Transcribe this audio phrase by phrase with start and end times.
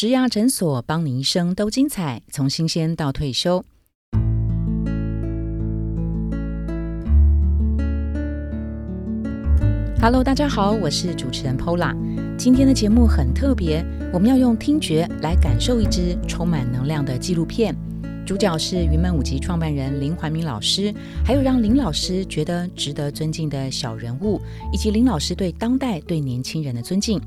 [0.00, 3.62] 植牙诊所，帮你一生都精彩，从新鲜到退休。
[10.00, 11.94] Hello，大家好，我是主持人 Pola。
[12.38, 17.76] 今天的节目很特别，我们要用听觉来感受一支充满能量的纪录片。
[18.24, 24.40] 主角是云门舞集创办人林怀民老师，还有让林老师觉得值得尊敬的小人物，
[24.72, 27.20] 以及林老师对当代、对年轻人的尊敬。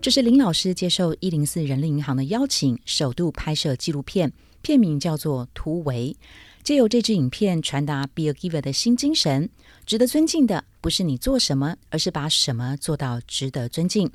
[0.00, 6.16] 这是林老师接受一零四人力银行的邀请，首度拍摄纪录片，片名叫做《突围》，
[6.62, 9.50] 借由这支影片传达 “Be a Giver” 的新精神。
[9.84, 14.08] 值得尊敬的不是你做什么，而是把什么做到值得尊敬。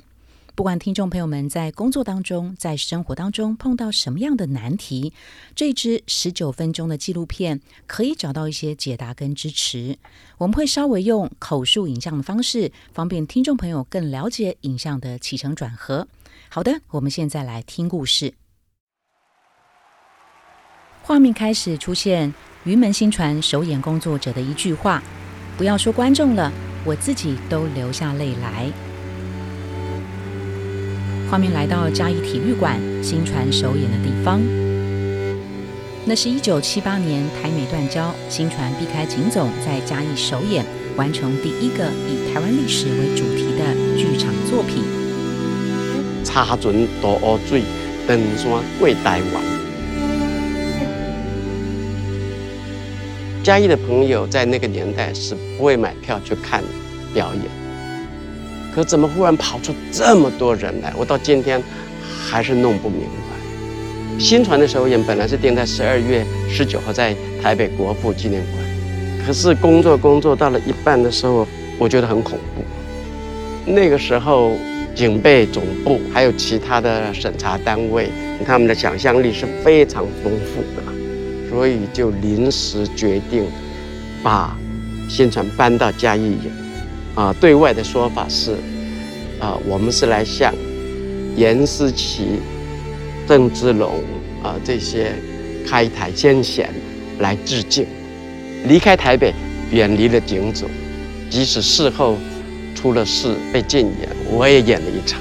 [0.56, 5.12] 不管听众朋友们在工作当中、在生活当中碰到什么样的难题，
[5.56, 9.98] 这支十九分钟的纪录片可以找到一些解答跟支持。
[10.38, 16.06] 我们会稍微用口述影像的方式，方便听众朋友更了解影像的起承转合。
[16.48, 18.34] 好的，我们现在来听故事。
[21.02, 25.02] 画面开始出现于门新传首演工作者的一句话
[25.58, 26.52] ：“不要说观众了，
[26.86, 28.72] 我自己都流下泪来。”
[31.30, 34.40] 画面来到嘉义体育馆新传首演的地方，
[36.04, 40.64] 那是一九七八年台美断交，新传避开警总在嘉义首演，
[40.96, 44.84] 完成第一个以台湾历史为主题的剧场作品。
[46.22, 47.62] 插船渡乌水，
[48.06, 49.42] 登山过台湾。
[53.42, 56.62] 嘉义的朋友在那个年代是不会买票去看
[57.12, 57.63] 表演。
[58.74, 60.92] 可怎么忽然跑出这么多人来？
[60.98, 61.62] 我到今天
[62.26, 64.18] 还是弄不明白。
[64.18, 71.46] 新传的首演本来是定在十二月十九号在台北国父纪念馆，可是工作工作到了一半的时候，
[71.78, 72.64] 我觉得很恐怖。
[73.64, 74.52] 那个时候
[74.94, 78.10] 警备总部还有其他的审查单位，
[78.44, 83.44] 他们的想象力是非常丰富的，所以就临时决定
[84.22, 84.56] 把
[85.08, 86.63] 新传搬到嘉义演。
[87.14, 88.52] 啊，对外的说法是，
[89.38, 90.52] 啊，我们是来向
[91.36, 92.40] 严思琪、
[93.28, 94.02] 郑芝龙
[94.42, 95.12] 啊这些
[95.66, 96.68] 开台先贤
[97.20, 97.86] 来致敬。
[98.66, 99.32] 离开台北，
[99.70, 100.68] 远离了景总，
[101.30, 102.16] 即使事后
[102.74, 105.20] 出了事被禁演，我也演了一场。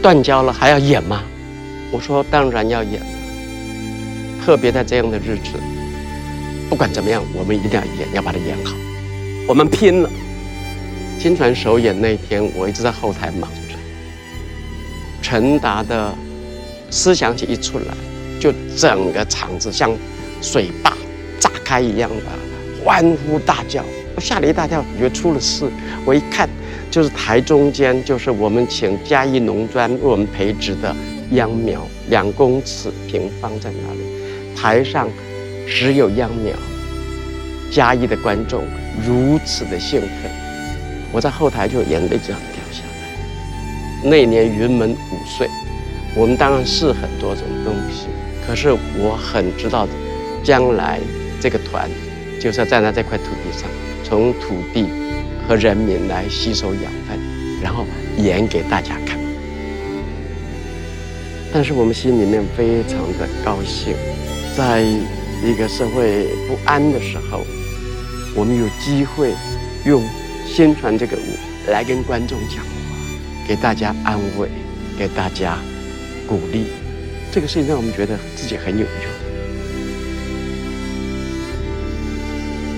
[0.00, 1.22] 断交了还要演吗？
[1.92, 3.02] 我说当然要演。
[4.44, 5.58] 特别在这样的日子，
[6.68, 8.74] 不管怎么样，我们一定要演，要把它演好。
[9.46, 10.10] 我们拼了。
[11.22, 13.78] 新传首演那天，我一直在后台忙着。
[15.22, 16.12] 陈达的
[16.90, 17.94] 思想起一出来，
[18.40, 19.96] 就整个场子像
[20.40, 20.92] 水坝
[21.38, 23.84] 炸开一样的欢呼大叫，
[24.16, 25.70] 我吓了一大跳，以为出了事。
[26.04, 26.50] 我一看，
[26.90, 30.92] 就是台中间，就是我们请嘉义农专为我们培植的
[31.30, 35.08] 秧苗，两公尺平方在那里，台上
[35.68, 36.52] 只有秧苗。
[37.70, 38.64] 嘉义的观众
[39.06, 40.41] 如此的兴奋。
[41.12, 44.10] 我在后台就眼泪这样掉下来。
[44.10, 45.46] 那年云门五岁，
[46.16, 48.06] 我们当然是很多种东西，
[48.46, 49.86] 可是我很知道，
[50.42, 50.98] 将来
[51.38, 51.88] 这个团
[52.40, 53.68] 就是要站在这块土地上，
[54.02, 54.88] 从土地
[55.46, 57.18] 和人民来吸收养分，
[57.62, 57.86] 然后
[58.16, 59.18] 演给大家看。
[61.52, 63.94] 但是我们心里面非常的高兴，
[64.56, 64.80] 在
[65.44, 67.42] 一个社会不安的时候，
[68.34, 69.34] 我们有机会
[69.84, 70.02] 用。
[70.54, 72.68] 宣传这个舞来跟观众讲话，
[73.48, 74.50] 给大家安慰，
[74.98, 75.56] 给大家
[76.26, 76.66] 鼓励，
[77.32, 78.86] 这个事情让我们觉得自己很有用。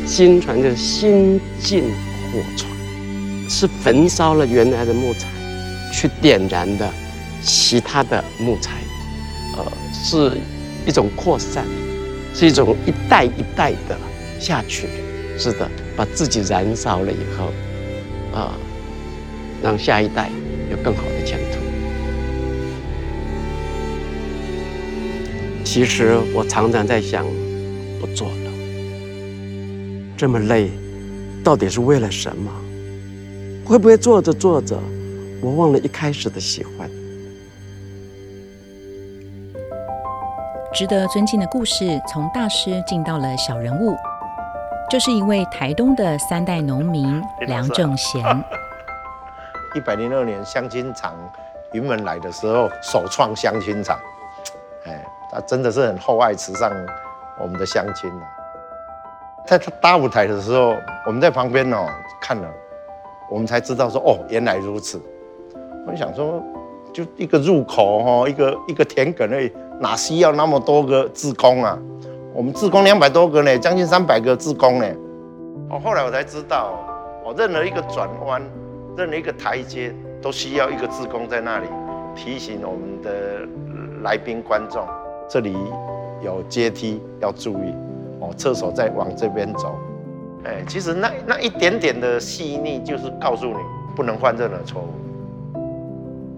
[0.07, 1.83] 新传的新进
[2.31, 2.71] 火船
[3.51, 5.27] 是焚烧了原来的木材，
[5.93, 6.89] 去点燃的
[7.43, 8.71] 其他的木材，
[9.56, 10.39] 呃，是
[10.87, 11.67] 一种扩散，
[12.33, 13.99] 是一种一代一代的
[14.39, 14.87] 下去。
[15.37, 17.53] 是的，把自己燃烧了以后，
[18.34, 18.53] 啊，
[19.62, 20.28] 让下一代
[20.71, 21.59] 有更好的前途。
[25.64, 27.25] 其实我常常在想，
[28.00, 28.50] 不做了，
[30.17, 30.70] 这么累，
[31.43, 32.50] 到底是为了什么？
[33.64, 34.79] 会不会做着做着，
[35.41, 36.91] 我忘了一开始的喜欢？
[40.75, 43.97] 值得尊敬的故事，从大师进到了小人物。
[44.90, 48.22] 这是一位台东的三代农民梁正贤。
[49.75, 51.14] 一百零二年相亲场
[51.72, 53.98] 云门来的时候，首创相亲场，
[54.86, 56.70] 哎，他真的是很厚爱慈善
[57.40, 58.22] 我们的相亲啊。
[59.46, 60.76] 在他搭舞台的时候，
[61.06, 61.88] 我们在旁边哦
[62.20, 62.48] 看了，
[63.28, 65.00] 我们才知道说哦，原来如此。
[65.86, 66.40] 我想说，
[66.92, 71.76] 就一个入口哈，一个一个田埂而已，哪需要那么多个志工啊？
[72.34, 74.86] 我们自工两百多个呢，将近三百个自工呢。
[75.70, 76.75] 哦，后来我才知道，
[77.25, 78.42] 哦，任何一个转弯，
[78.96, 81.69] 任何一个台阶，都需要一个自工在那里
[82.16, 83.46] 提醒我们的
[84.02, 84.84] 来宾观众，
[85.28, 85.56] 这里
[86.22, 87.72] 有阶梯要注意。
[88.19, 89.76] 哦，厕所再往这边走。
[90.44, 93.58] 哎，其实那那一点点的细腻，就是告诉你
[93.94, 94.88] 不能犯任何错误。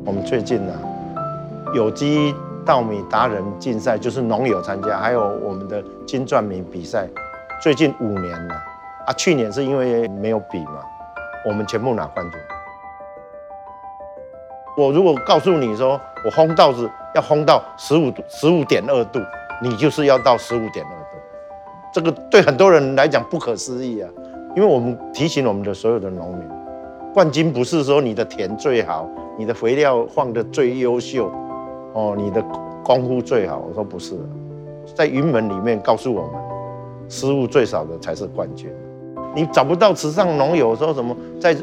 [0.05, 0.75] 我们最近呢，
[1.75, 2.35] 有机
[2.67, 7.09] 稻米达人竞赛，就是农友参加，还有我们的金钻米比赛，
[7.63, 8.55] 最近五年了
[9.07, 9.13] 啊。
[9.17, 10.83] 去年是因为没有比嘛，
[11.47, 12.41] 我们全部拿冠军。
[14.77, 19.21] 我如果告诉你说，我烘稻子要烘到十五度、十五点二度，
[19.63, 21.07] 你就是要到十五点二度。
[21.93, 24.11] 这个对很多人来讲不可思议啊，
[24.57, 26.47] 因为我们提醒我们的所有的农民，
[27.15, 29.09] 冠军不是说你的田最好，
[29.39, 31.33] 你的肥料放的最优秀，
[31.97, 32.45] 哦，你的
[32.85, 33.65] 功夫最好。
[33.67, 34.15] 我说不是，
[34.95, 36.33] 在云门里面告诉我们，
[37.09, 38.71] 失误最少的才是冠军。
[39.35, 41.57] 你找不到池上农友说什么在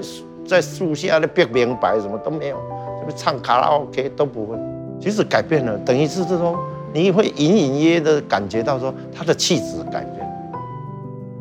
[0.44, 2.58] 在树下的别明白什么都没有，
[3.00, 4.58] 什么唱卡拉 OK 都不会。
[5.00, 6.58] 其实改变了，等于是说
[6.92, 10.28] 你会隐隐约的感觉到说他的气质改变。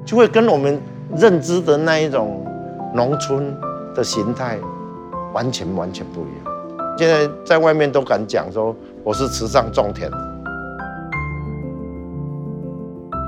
[0.04, 0.78] 就会跟我们
[1.16, 2.44] 认知的那一种
[2.92, 3.56] 农村
[3.94, 4.58] 的形态
[5.32, 6.51] 完全完全不一样。
[7.02, 8.72] 现在在外面都敢讲说
[9.02, 10.08] 我是慈善种田。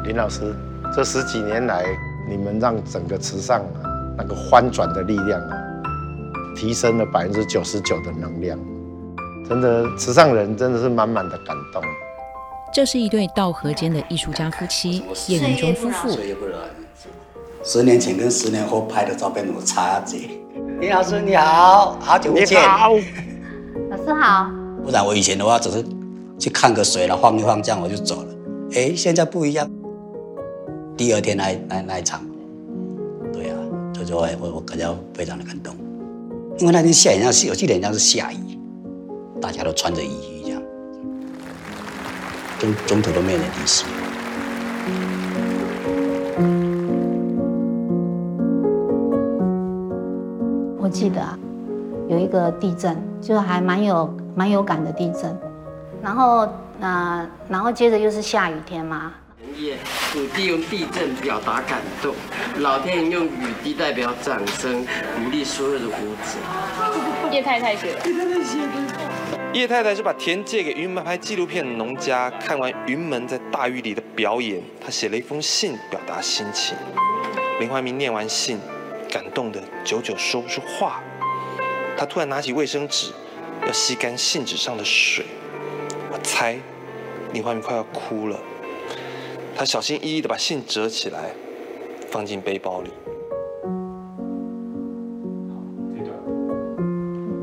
[0.04, 0.54] 林老师，
[0.94, 1.84] 这十几年来，
[2.30, 5.58] 你们让整个慈善啊那个翻转的力量啊，
[6.54, 8.56] 提升了百分之九十九的能量，
[9.48, 11.82] 真的慈善人真的是满满的感动。
[12.72, 16.16] 这是一对道河间的艺术家夫妻叶云中夫妇。
[17.64, 20.40] 十年前跟十年后拍的照片有差距。
[20.78, 22.62] 林老师你好，好久不见。
[22.62, 22.92] 你好，
[24.06, 24.50] 老师好。
[24.84, 25.84] 不然我以前的话只是
[26.38, 28.28] 去看个水了，晃一晃这样我就走了。
[28.74, 29.70] 哎，现在不一样。
[30.96, 32.20] 第二天来来来一场，
[33.32, 33.56] 对啊，
[33.94, 35.74] 所以说我我感觉非常的感动，
[36.58, 38.58] 因为那天下雨，像是我记得像是下雨，
[39.40, 40.62] 大家都穿着雨衣这样。
[42.58, 43.84] 中中途都没有人离席。
[50.78, 51.36] 我记得啊，
[52.08, 55.36] 有一个地震，就是还蛮有蛮有感的地震。
[56.02, 56.48] 然后
[56.80, 59.12] 呃，然后接着又是下雨天嘛。
[60.12, 62.12] 土地用地震表达感动，
[62.58, 63.30] 老天爷用雨
[63.62, 67.30] 滴代表掌声，鼓励所有的舞者。
[67.30, 68.00] 叶太太写的。
[69.52, 76.76] 叶太太是把田借给云门拍纪录片的农家，看完云门在大雨里的表演，她写了一封信表达心情。
[77.60, 78.58] 林怀民念完信，
[79.08, 81.00] 感动的久久说不出话。
[81.96, 83.12] 他突然拿起卫生纸，
[83.66, 85.24] 要吸干信纸上的水。
[86.12, 86.56] 我猜，
[87.32, 88.38] 林怀民快要哭了。
[89.56, 91.30] 他小心翼翼地把信折起来，
[92.08, 92.90] 放进背包里。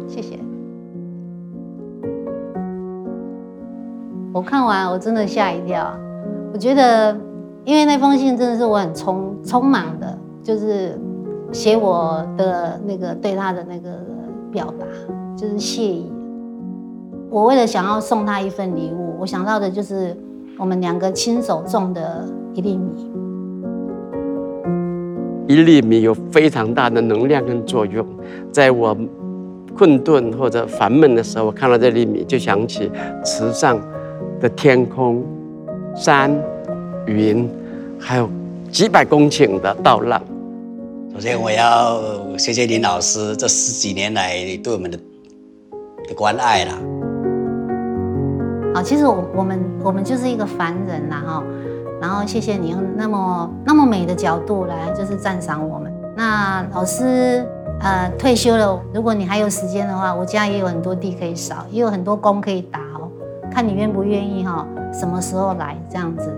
[0.08, 0.38] 谢谢。
[4.34, 5.98] 我看完，我真的吓一跳。
[6.54, 7.18] 我觉得，
[7.64, 11.00] 因为那封信真的是我很匆匆忙的，就是
[11.54, 13.90] 写我的那个对他的那个
[14.52, 14.86] 表达，
[15.38, 16.12] 就是谢意。
[17.30, 20.16] 我为了想要送他一份礼物，我想到的就是
[20.58, 23.12] 我们两个亲手种的一粒米。
[25.48, 28.06] 一粒米有非常大的能量跟作用，
[28.52, 28.96] 在我
[29.76, 32.92] 困顿或者烦闷的时候，我看到这粒米，就想起
[33.24, 33.80] 池上。
[34.42, 35.24] 的天空、
[35.96, 36.36] 山、
[37.06, 37.48] 云，
[38.00, 38.28] 还有
[38.72, 40.20] 几百公顷的稻浪。
[41.14, 42.02] 首先，我要
[42.38, 44.98] 谢谢林老师这十几年来对我们的
[46.08, 46.72] 的关爱啦。
[48.74, 51.44] 好，其实我我们我们就是一个凡人啦哈，
[52.02, 55.94] 然后谢谢你用那么那么美的角度来就是赞赏我们。
[56.16, 57.46] 那老师
[57.82, 63.12] 呃退休了，如果你还有时间的话，我家也有很多地可以扫，也有很多工可以打哦。
[63.52, 66.34] 看你愿不愿意哈，什么时候来这样子？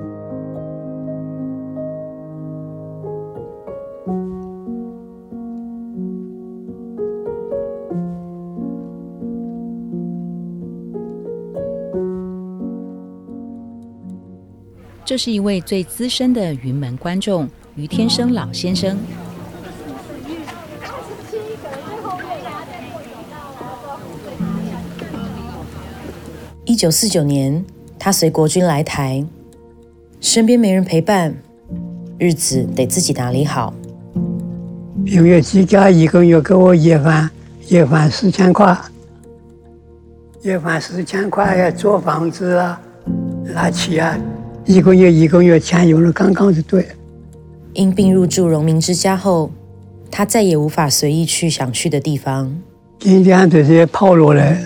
[15.13, 18.97] 这是一位最资深的云门观众于天生老先生。
[26.65, 27.63] 一九四九年，
[27.99, 29.23] 他随国军来台，
[30.19, 31.31] 身边没人陪伴，
[32.17, 33.71] 日子得自己打理好。
[35.05, 37.29] 因为自家一个月给我一万
[37.67, 38.75] 一万四千块，
[40.41, 42.81] 一万四千块要，租房子啊，
[43.43, 44.17] 拿起啊，
[44.65, 46.89] 一个月一个月钱有了刚刚就对了。
[47.73, 49.51] 因病入住荣民之家后，
[50.09, 52.55] 他再也无法随意去想去的地方。
[52.99, 54.63] 今天这些跑路来，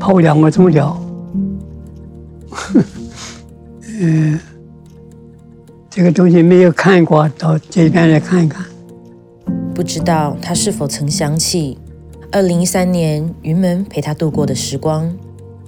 [0.00, 1.00] 跑两个钟了。
[4.00, 4.40] 嗯，
[5.88, 8.64] 这个东西没有看过，到这边来看一看。
[9.74, 11.78] 不知道他是否曾想起
[12.32, 15.12] 二零一三年云门陪他度过的时光。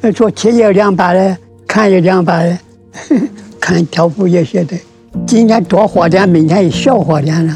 [0.00, 1.36] 那做铁也两把的，
[1.76, 2.58] 看也两把的，
[3.60, 4.74] 看条幅也写的。
[5.26, 7.54] 今天多花点，明天也少花点了。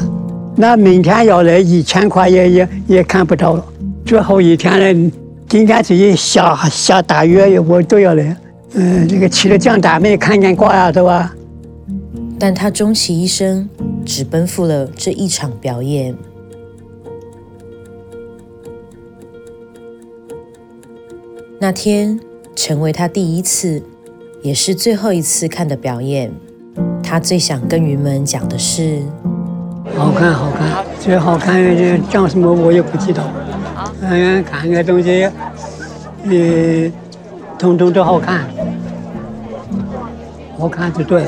[0.55, 3.65] 那明天要来一千块也也也看不到了。
[4.05, 5.11] 最后一天了，
[5.49, 8.37] 今天这一下下大雨，我都要来。
[8.73, 11.35] 嗯，这个去了江大没看见瓜呀，对吧。
[12.37, 13.67] 但他终其一生
[14.05, 16.15] 只奔赴了这一场表演。
[21.59, 22.19] 那天
[22.55, 23.81] 成为他第一次，
[24.41, 26.31] 也是最后一次看的表演。
[27.03, 29.03] 他最想跟云门讲的是：
[29.95, 33.23] 好看，好看，最好看的讲什么我也不知道。
[34.01, 35.29] 嗯，看个东西，
[36.23, 36.91] 嗯，
[37.59, 38.47] 通通都好看，
[40.57, 41.27] 好看就对。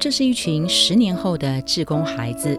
[0.00, 2.58] 这是一群十年后的志工孩子。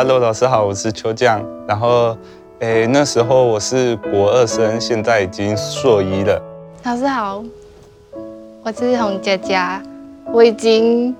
[0.00, 1.44] Hello，老师好，我是邱酱。
[1.66, 2.16] 然后，
[2.60, 6.40] 诶，那时候我是国二生，现在已经硕一了。
[6.84, 7.42] 老师好，
[8.62, 9.82] 我是洪佳佳，
[10.32, 11.12] 我已经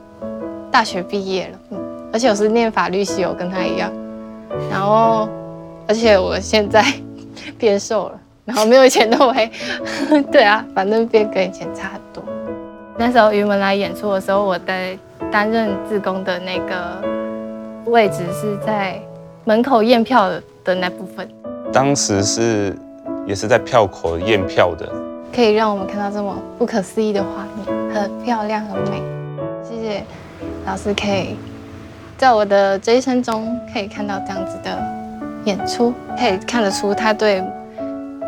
[0.71, 1.79] 大学毕业了，嗯，
[2.13, 3.91] 而且我是念法律系，我跟他一样。
[4.71, 5.29] 然后，
[5.89, 6.85] 而且我现在
[7.59, 9.51] 变瘦了，然后没有以前那么黑。
[10.31, 12.23] 对啊，反正变跟以前差很多。
[12.97, 14.97] 那时候云文来演出的时候，我在。
[15.31, 17.03] 担任志工的那个
[17.91, 19.01] 位置是在
[19.45, 20.31] 门口验票
[20.65, 21.29] 的那部分。
[21.73, 22.77] 当时是
[23.27, 24.91] 也是在票口验票的，
[25.35, 29.03] 可以让我们看到这么不可思议的画面，很漂亮，很美。
[29.63, 30.03] 谢谢
[30.67, 31.37] 老师，可以
[32.17, 34.79] 在我的这一生中可以看到这样子的
[35.45, 37.43] 演出，可以看得出他对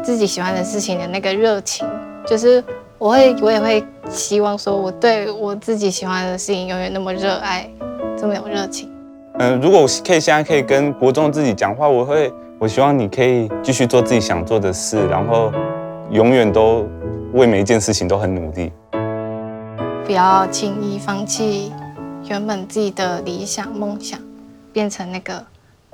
[0.03, 1.87] 自己喜欢的事情的那个热情，
[2.27, 2.63] 就是。
[3.01, 7.67] 我会，我也会希望说，我对我自己喜欢的事情永远那么热爱，
[8.15, 8.91] 这么有热情。
[9.41, 15.51] 嗯，如果我可以现在可以跟国中自己讲话，我会，我希望你可以继续做自己想做的事，然后
[16.11, 16.87] 永远都
[17.33, 18.71] 为每一件事情都很努力。
[20.05, 21.73] 不要轻易放弃
[22.29, 24.21] 原本自己的理想梦想，
[24.75, 25.43] 变成那个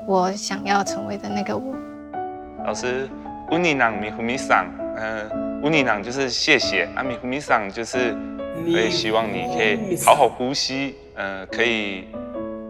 [0.08, 1.72] 我想要成为的那个我。
[2.64, 3.08] 老师，
[3.52, 5.46] 乌尼朗米胡米桑，嗯。
[5.62, 8.12] 乌尼朗就是谢谢，阿米胡米桑就是，
[8.68, 12.06] 所以希望你可以好好呼吸，呃，可以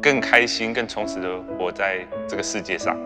[0.06, 2.96] 更开心、更充实的活在这个世界上。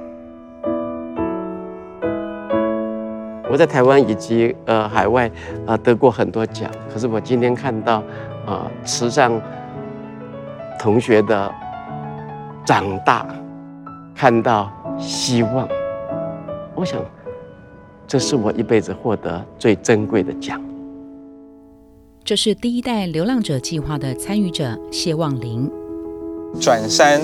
[3.50, 5.30] 我在台湾以及呃海外
[5.66, 8.02] 啊得过很多奖，可是我今天看到
[8.44, 9.32] 啊慈善
[10.78, 11.50] 同学的
[12.66, 13.26] 长大，
[14.14, 15.66] 看到希望，
[16.74, 17.02] 我想。
[18.06, 20.60] 这是我一辈子获得最珍贵的奖。
[22.24, 25.70] 这是第一代流浪者计划的参与者谢望林。
[26.58, 27.20] 转山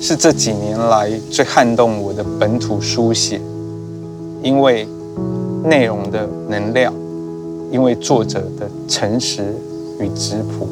[0.00, 3.40] 是这几年来最撼动我的本土书写，
[4.42, 4.86] 因为
[5.64, 6.92] 内容的能量，
[7.70, 9.54] 因为作者的诚实
[10.00, 10.68] 与质朴。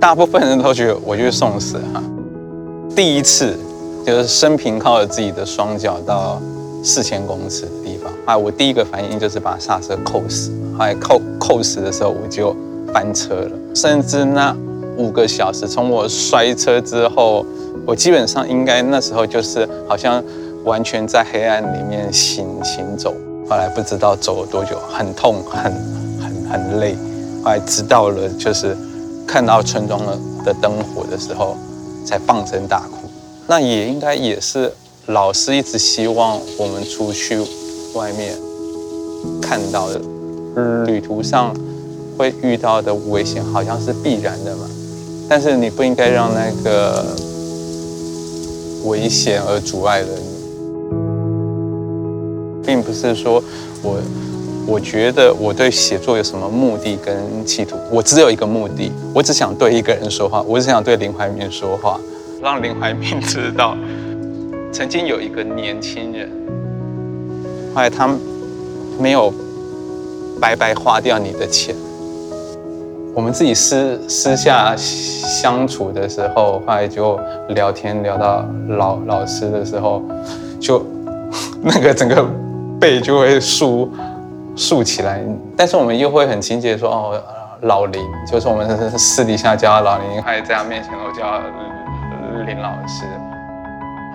[0.00, 2.02] 大部分人都觉得我就是送死哈。
[2.94, 3.56] 第一次
[4.04, 6.40] 就是生平靠着自己的双脚到
[6.82, 8.12] 四千公尺的地方。
[8.24, 8.36] 啊！
[8.36, 12.54] 我第一个反应就是把刹车扣死，后来扣扣死的时候，我就
[12.92, 13.50] 翻车了。
[13.74, 14.54] 甚至那
[14.98, 17.46] 五个小时，从我摔车之后，
[17.86, 20.22] 我基本上应该那时候就是好像
[20.64, 23.14] 完全在黑暗里面行行走。
[23.48, 25.72] 后来不知道走了多久，很痛，很
[26.20, 26.94] 很很累。
[27.42, 28.76] 后来直到了就是
[29.26, 31.56] 看到村庄的的灯火的时候，
[32.04, 33.08] 才放声大哭。
[33.46, 34.70] 那也应该也是
[35.06, 37.40] 老师一直希望我们出去。
[37.94, 38.36] 外面
[39.40, 39.98] 看到的
[40.84, 41.56] 旅途上
[42.18, 44.67] 会遇到的危险，好像是必然的嘛。
[45.28, 47.04] 但是你不应该让那个
[48.84, 50.22] 危险而阻碍了你，
[52.66, 53.42] 并不是说
[53.82, 53.98] 我
[54.66, 62.00] 我觉得我对写作有什么目的跟企图，我只有一个目的，我只想对一个人说话，我只想对林怀民说话，
[62.42, 63.76] 让林怀民知道，
[64.72, 66.30] 曾经有一个年轻人。
[67.74, 68.08] 后来他
[68.98, 69.32] 没有
[70.40, 71.74] 白白花掉你的钱，
[73.14, 80.02] 我们自己私私下相处的时候，后来就聊天聊到老老师的时候，
[80.60, 80.84] 就
[81.60, 82.24] 那个整个
[82.80, 83.92] 背就会竖
[84.54, 85.20] 竖起来。
[85.56, 87.22] 但是我们又会很亲切说哦，
[87.62, 88.00] 老林，
[88.30, 91.40] 就是我们私底下叫老林，还在他面前我叫
[92.46, 93.04] 林老师。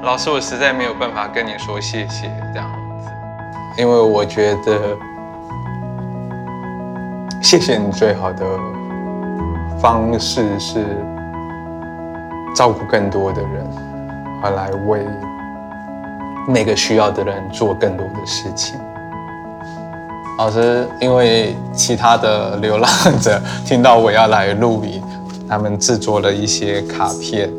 [0.04, 2.70] 老师，我实在没有办法跟你说谢谢这样
[3.04, 3.10] 子，
[3.82, 4.98] 因为我觉得
[7.42, 8.46] 谢谢你最好的。
[9.80, 10.86] 方式是
[12.56, 13.68] 照顾更多的人，
[14.42, 15.06] 而来为
[16.48, 18.80] 每个需要的人做更多的事情。
[20.38, 22.90] 老师，因为其他的流浪
[23.22, 25.02] 者听到我要来露营，
[25.48, 27.50] 他们制作了一些卡片。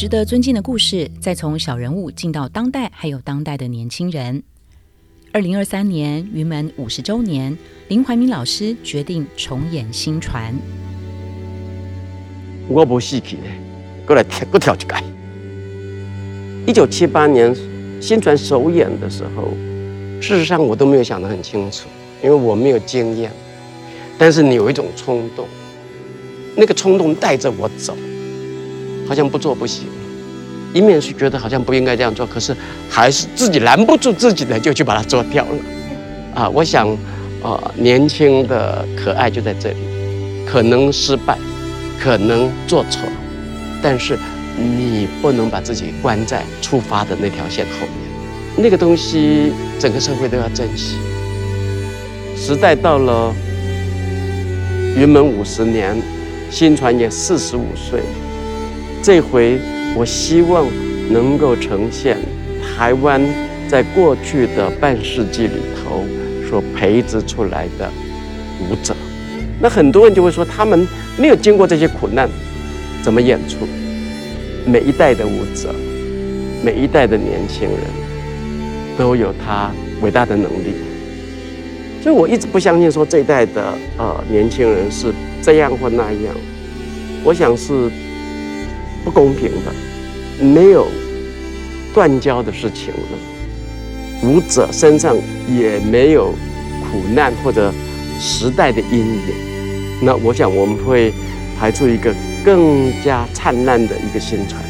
[0.00, 4.42] 值得尊敬的故事，再从小人物进到当代，还有当代的年轻人。
[5.30, 7.54] 二零二三年云门五十周年，
[7.88, 10.54] 林怀民老师决定重演新传。
[12.66, 13.60] 我不死去嘞，
[14.06, 14.86] 过来跳，过跳一届。
[16.66, 17.54] 一九七八年
[18.00, 19.50] 新传首演的时候，
[20.18, 21.90] 事实上我都没有想得很清楚，
[22.24, 23.30] 因为我没有经验。
[24.16, 25.46] 但是你有一种冲动，
[26.56, 27.94] 那个冲动带着我走。
[29.10, 29.88] 好像不做不行，
[30.72, 32.56] 一面是觉得好像不应该这样做，可是
[32.88, 35.58] 还是自己拦不住自己的，就去把它做掉了。
[36.32, 36.88] 啊，我想，
[37.42, 39.76] 啊，年轻的可爱就在这里，
[40.46, 41.36] 可能失败，
[42.00, 43.00] 可能做错，
[43.82, 44.16] 但是
[44.56, 48.62] 你不能把自己关在出发的那条线后面。
[48.62, 50.94] 那个东西，整个社会都要珍惜。
[52.36, 53.34] 时代到了
[54.96, 56.00] 云门五十年，
[56.48, 58.02] 新传也四十五岁。
[59.02, 59.58] 这回，
[59.96, 60.66] 我希望
[61.10, 62.18] 能够呈现
[62.62, 63.20] 台湾
[63.66, 66.04] 在过去的半世纪里头
[66.48, 67.90] 所培植出来的
[68.60, 68.94] 舞者。
[69.58, 70.86] 那很多人就会说，他们
[71.16, 72.28] 没有经过这些苦难，
[73.02, 73.66] 怎么演出？
[74.66, 75.74] 每一代的舞者，
[76.62, 79.70] 每一代的年轻人，都有他
[80.02, 80.74] 伟大的能力。
[82.02, 85.10] 所以我一直不相信说这一代的呃年轻人是
[85.42, 86.34] 这样或那样。
[87.24, 87.90] 我想是。
[89.04, 90.86] 不公平的，没有
[91.94, 94.28] 断交的事情了。
[94.28, 95.16] 舞者身上
[95.48, 96.34] 也没有
[96.82, 97.72] 苦难或者
[98.20, 99.22] 时代的阴影。
[100.02, 101.12] 那我想我们会
[101.58, 104.62] 排出一个更加灿烂的一个新传。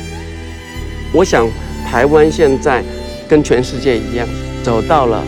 [1.12, 1.48] 我想
[1.84, 2.82] 台湾现在
[3.28, 4.26] 跟全世界一样，
[4.62, 5.24] 走到了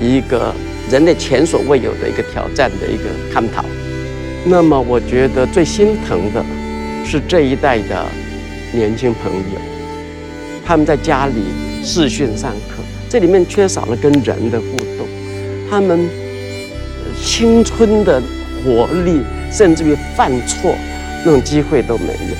[0.00, 0.54] 一个
[0.90, 3.64] 人类前所未有的一个挑战的一个探讨。
[4.44, 6.44] 那么我觉得最心疼的
[7.04, 8.06] 是这一代的。
[8.74, 9.60] 年轻朋友，
[10.66, 11.34] 他们在家里
[11.82, 15.06] 视讯上课，这里面缺少了跟人的互动，
[15.70, 16.08] 他们
[17.22, 18.20] 青春的
[18.64, 19.20] 活力，
[19.52, 20.74] 甚至于犯错
[21.24, 22.34] 那种机会都没有。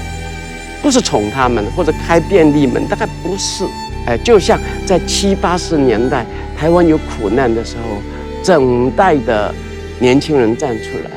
[0.83, 3.64] 不是宠他们或者开便利门，大概不是。
[4.07, 6.27] 哎，就像在七八十年代
[6.59, 8.03] 台湾有苦难的时候，
[8.42, 9.55] 整代的
[9.99, 11.11] 年轻人站出来，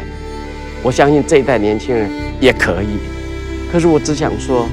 [0.84, 2.98] 我相信这一代年轻人也可以。
[3.72, 4.68] 可是我只想说。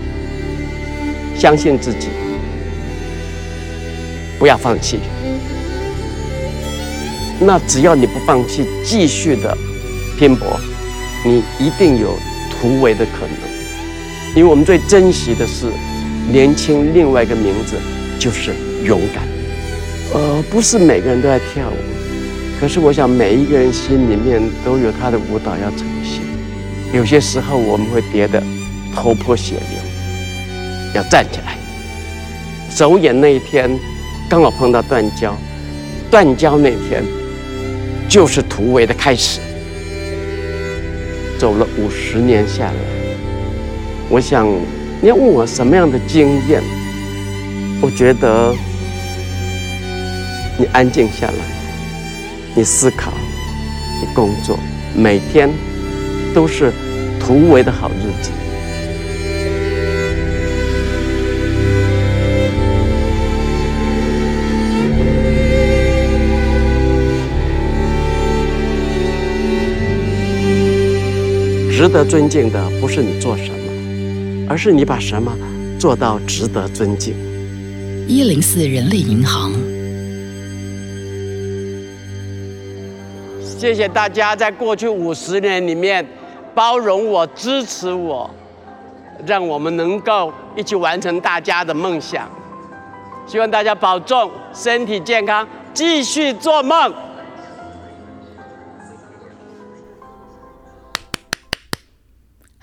[1.45, 2.09] 相信自己，
[4.39, 4.99] 不要放弃。
[7.39, 9.55] 那只要你不放弃，继续的
[10.19, 10.59] 拼搏，
[11.23, 12.19] 你一定有
[12.51, 14.35] 突围的可能。
[14.35, 15.67] 因为我们最珍惜的是
[16.33, 17.77] 年轻，另外一个名字
[18.19, 19.23] 就是勇敢。
[20.15, 21.77] 呃，不是每个人都在跳舞，
[22.59, 26.23] 可是我想每一个人心里面都有他的舞蹈要呈现。
[26.95, 28.43] 有些时候我们会跌得
[28.95, 29.84] 头破血流。
[30.95, 31.59] 要站起来。
[32.71, 33.71] 首演那一天，
[34.29, 35.37] 刚好碰到断交，
[36.11, 37.03] 断交那天
[38.09, 39.41] 就是突围的开始。
[41.39, 42.75] 走了五十年下来，
[44.09, 44.47] 我想
[45.03, 46.63] 你要问我什么样的经验，
[47.83, 48.55] 我觉得
[50.57, 51.45] 你安静下来，
[52.55, 53.13] 你思考，
[54.01, 54.59] 你工作，
[54.97, 55.51] 每天
[56.33, 56.73] 都是
[57.21, 58.31] 突围的好日子。
[71.77, 75.37] 值得尊敬的不是你做什么，而是你把什么
[75.77, 77.13] 做到值得尊敬。
[78.07, 79.53] 一零四人类银行，
[83.43, 86.07] 谢谢大家在过去五十年里面
[86.55, 88.31] 包容我、支持我，
[89.27, 92.31] 让我们能够一起完成大家的梦想。
[93.27, 96.95] 希望大家保重，身体健康，继续做梦。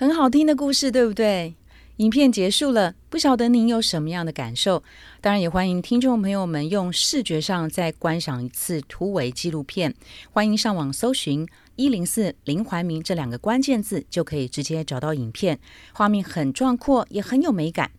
[0.01, 1.53] 很好听的故事，对不对？
[1.97, 4.81] 影片结束了，不晓得您有什么样的感受？
[5.21, 9.93] 当然，也欢迎听众朋友们用视觉上再观赏一次突围纪录片。
[10.31, 15.59] 欢迎上网搜寻“一零四林怀民”这两个关键字，就可以直接找到影片。
[15.93, 17.91] 画面很壮阔，也很有美感。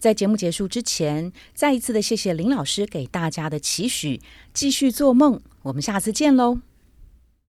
[0.00, 4.20] 在节目结束之前，再一次的谢谢林老师给大家的期许，
[4.52, 5.40] 继续做梦。
[5.62, 6.58] 我们下次见喽！